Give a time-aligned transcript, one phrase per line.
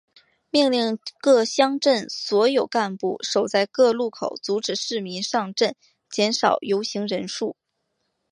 [0.49, 5.75] 命令各乡镇所有干部守在各路口阻拦市民上镇
[6.09, 7.55] 减少游行人数。